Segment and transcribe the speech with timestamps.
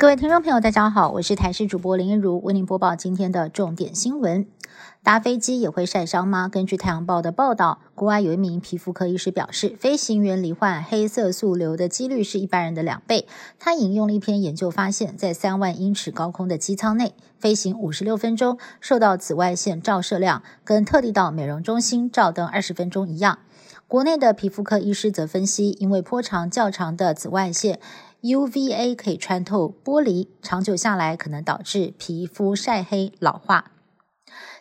[0.00, 4.46] 各位听众朋友，大家好，我是台视主播林一如，为您播报今天的重点新闻。
[5.02, 6.48] 搭飞机也会晒伤吗？
[6.48, 13.26] 根据《太阳报》的报道，国外有一名皮肤科医师表示，飞行员罹患黑色素瘤的几率是一般人的两倍。
[13.58, 23.40] 他引用了一篇研究发现，在三万英尺高空的机舱内飞行五十六分钟，受到紫外线照射量跟特地到美容中心照灯二十分钟一样。
[23.86, 27.80] 国内的皮肤科医师则分析，因为波长较长的紫外线。
[28.22, 33.72] UVA 可以穿透玻璃，长久下来可能导致皮肤晒黑老化。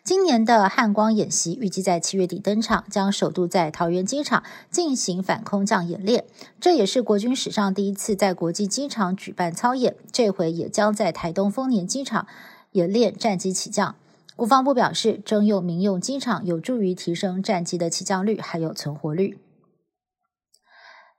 [0.01, 6.25] 今年的汉光演习预计在七月底登场，将首度在桃园机场进行反空降演练。
[6.59, 12.25] 这也是国军史上第一次在国际机场举办操演，这回也将在台东丰年机场
[12.71, 13.95] 演练战机起降。
[14.37, 19.37] 国防部表示，征用民用机场有助于提升战机的起降率还有存活率。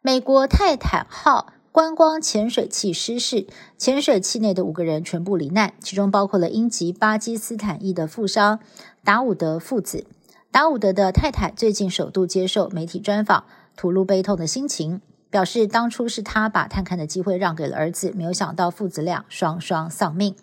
[0.00, 1.52] 美国泰坦号。
[1.72, 3.46] 观光潜水器失事，
[3.78, 8.58] 潜水器内的五个人全部罹难，其中包括了英籍巴基斯坦裔的富商
[9.04, 10.04] 达伍德父子。
[10.50, 13.44] 达伍德的太太最近首度接受媒体专访，
[13.76, 20.34] 吐露悲痛的心情，表示当初是他把探看的机会让给了儿子，没有想到父子俩双双丧命。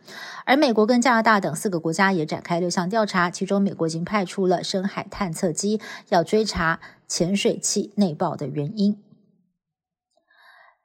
[0.46, 8.98] 而美国跟加拿大等四个国家也展开六项调查，其中美国已经派出了深海探测机，要追查潜水器内爆的原因。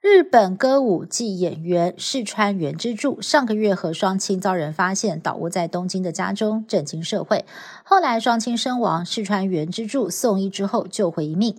[0.03, 7.45] 日本歌舞伎演员市川原之助上个月和双亲遭人发现倒卧在东京的家中，震惊社会。
[7.85, 11.55] 后来双亲身亡，市川原之助送医之后救回一命。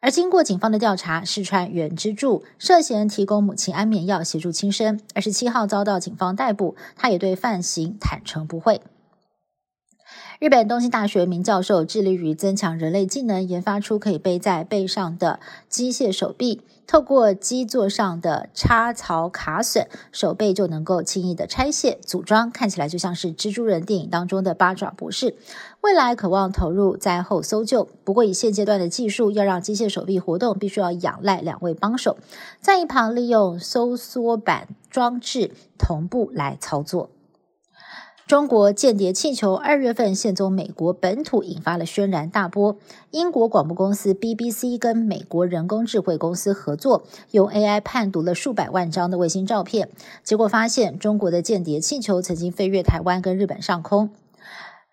[0.00, 6.74] 而经过警方的调查，市川原之助涉嫌提供母亲安眠药协助轻生，二十七号遭到警方逮捕。
[6.96, 8.80] 他也对犯行坦诚不讳。
[10.44, 16.60] 日本东京大学名教授致力于增强人类技能，研发出可以背在背上的机械手臂。
[16.86, 25.34] 透过基座上的插槽卡榫，手背就能够轻易的拆卸组装，看起来就像是蜘蛛人电影当中的八爪博士。
[25.80, 32.18] 未来渴望投入灾后搜救，不过以现阶段的技术，要让机械手臂活动，必须要仰赖两位帮手，
[32.60, 37.08] 在一旁利用收缩板装置同步来操作。
[38.26, 42.78] 中国间谍气球二月份现踪美国本土，引发了轩然大波。
[43.10, 49.90] 英国广播公司 BBC 跟美国人工智慧公司合作，用 AI 判读了数百万张的卫星照片，
[50.22, 54.08] 结果发现中国的间谍气球曾经飞越台湾跟日本上空。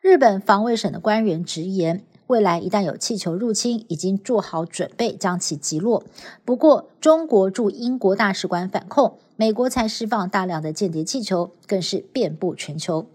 [0.02, 6.04] 日本防卫省的官员直言，未来一旦有气球入侵，已经做好准备将其击落。
[6.44, 13.06] 不过，中国驻英国大使馆反控，美国才释放大量的间谍气球，更是遍布全球。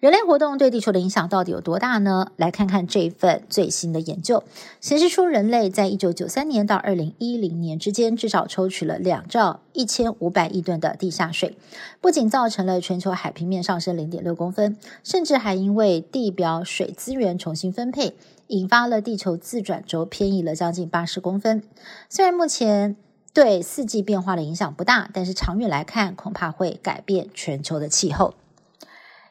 [0.00, 2.28] 人类活动对地球的影响到底有多大呢？
[2.36, 4.42] 来看看这份最新的研究，
[4.80, 11.54] 显示出人类在一九九三年到二零一零年之间，至少抽取了两兆一千五百亿吨的地下水，
[12.00, 18.14] 不仅造成了全球海平面上升零点六公分，甚至还因为地表水资源重新分配，
[18.46, 21.62] 引发了地球自转轴偏移了将近八十公分。
[22.08, 22.96] 虽然目前
[23.34, 28.32] 对四季变化的影响不大，但是长远来看，恐怕会改变全球的气候。